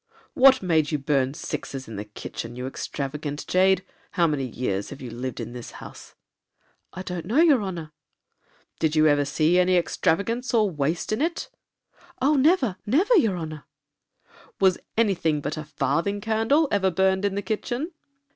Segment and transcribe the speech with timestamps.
[0.33, 3.85] 'What made you burn sixes in the kitchen, you extravagant jade?
[4.13, 6.15] How many years have you lived in this house?'
[6.93, 7.91] 'I don't know, your honor.'
[8.79, 11.49] 'Did you ever see any extravagance or waste in it?'
[12.19, 13.65] 'Oh never, never, your honor.'
[14.59, 17.91] 'Was any thing but a farthing candle ever burned in the kitchen?'